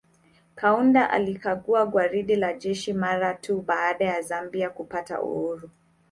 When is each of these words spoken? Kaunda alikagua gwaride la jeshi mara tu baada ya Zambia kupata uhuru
Kaunda 0.55 1.09
alikagua 1.09 1.85
gwaride 1.85 2.35
la 2.35 2.53
jeshi 2.53 2.93
mara 2.93 3.33
tu 3.33 3.61
baada 3.67 4.05
ya 4.05 4.21
Zambia 4.21 4.69
kupata 4.69 5.21
uhuru 5.21 5.69